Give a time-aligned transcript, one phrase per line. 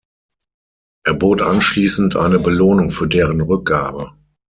[1.05, 4.13] Er bot anschließend eine Belohnung für deren Rückgabe.